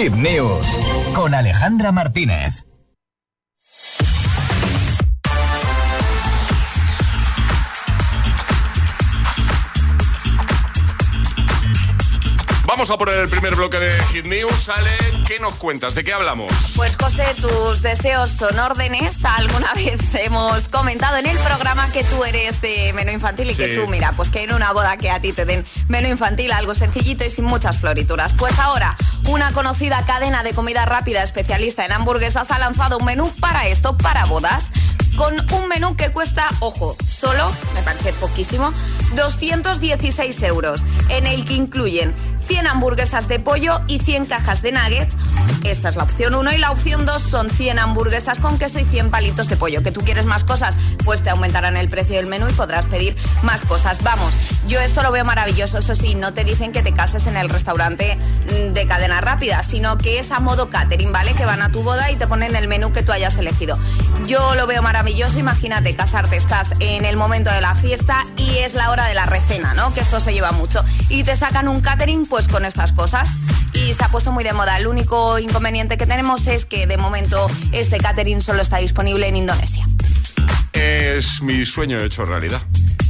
[0.00, 0.66] Hit News
[1.14, 2.69] con Alejandra Martínez.
[12.70, 14.68] Vamos a poner el primer bloque de Hit News.
[14.68, 15.96] Ale, ¿qué nos cuentas?
[15.96, 16.52] ¿De qué hablamos?
[16.76, 19.16] Pues José, tus deseos son órdenes.
[19.24, 23.74] Alguna vez hemos comentado en el programa que tú eres de menú infantil y que
[23.74, 26.76] tú, mira, pues que en una boda que a ti te den menú infantil, algo
[26.76, 28.34] sencillito y sin muchas florituras.
[28.34, 33.32] Pues ahora, una conocida cadena de comida rápida especialista en hamburguesas ha lanzado un menú
[33.40, 34.70] para esto, para bodas
[35.20, 38.72] con un menú que cuesta, ojo, solo, me parece poquísimo,
[39.16, 42.14] 216 euros, en el que incluyen
[42.46, 45.14] 100 hamburguesas de pollo y 100 cajas de nuggets.
[45.62, 48.84] Esta es la opción 1 y la opción 2 son 100 hamburguesas con queso y
[48.84, 49.82] 100 palitos de pollo.
[49.82, 50.76] ¿Que tú quieres más cosas?
[51.04, 54.02] Pues te aumentarán el precio del menú y podrás pedir más cosas.
[54.02, 54.34] Vamos,
[54.68, 55.78] yo esto lo veo maravilloso.
[55.78, 59.62] Eso sí, no te dicen que te cases en el restaurante mm, de cadena rápida,
[59.62, 61.34] sino que es a modo catering, ¿vale?
[61.34, 63.78] Que van a tu boda y te ponen el menú que tú hayas elegido.
[64.26, 68.74] Yo lo veo maravilloso Imagínate, casarte, estás en el momento de la fiesta y es
[68.74, 69.92] la hora de la recena, ¿no?
[69.92, 70.84] Que esto se lleva mucho.
[71.08, 73.38] Y te sacan un catering pues con estas cosas.
[73.74, 74.78] Y se ha puesto muy de moda.
[74.78, 79.36] El único inconveniente que tenemos es que de momento este catering solo está disponible en
[79.36, 79.86] Indonesia.
[80.72, 82.60] Es mi sueño hecho realidad.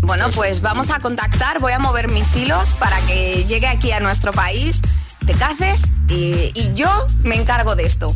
[0.00, 4.00] Bueno, pues vamos a contactar, voy a mover mis hilos para que llegue aquí a
[4.00, 4.82] nuestro país,
[5.24, 6.90] te cases y, y yo
[7.22, 8.14] me encargo de esto.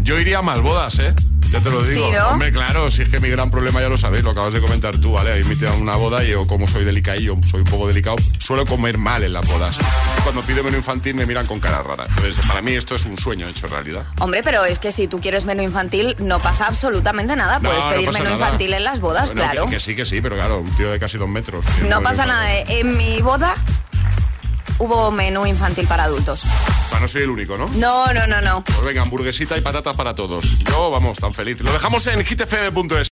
[0.00, 1.14] Yo iría a más bodas, ¿eh?
[1.50, 2.04] Ya te lo digo.
[2.30, 4.98] Hombre, claro, si es que mi gran problema ya lo sabéis, lo acabas de comentar
[4.98, 5.32] tú, ¿vale?
[5.32, 8.16] Ahí me a una boda y yo, como soy delicado, yo soy un poco delicado,
[8.38, 9.78] suelo comer mal en las bodas.
[10.22, 12.06] Cuando pido menú infantil me miran con cara rara.
[12.08, 14.04] Entonces, para mí esto es un sueño hecho realidad.
[14.20, 17.60] Hombre, pero es que si tú quieres menú infantil, no pasa absolutamente nada.
[17.60, 19.64] Puedes pedir menú infantil en las bodas, claro.
[19.66, 21.64] Que, que, sí, que sí, pero claro, un tío de casi dos metros.
[21.88, 22.58] No pasa nada.
[22.60, 23.54] En mi boda
[24.78, 26.44] hubo menú infantil para adultos.
[26.44, 27.68] O sea, no soy el único, ¿no?
[27.74, 28.64] No, no, no, no.
[28.64, 30.58] Pues venga, hamburguesita y patatas para todos.
[30.60, 31.60] Yo, vamos, tan feliz.
[31.60, 33.06] Lo dejamos en hitfm.es.